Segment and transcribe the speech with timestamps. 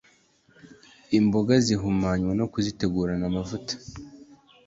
[1.17, 3.73] Imboga zihumanywa no kuzitegurana namavuta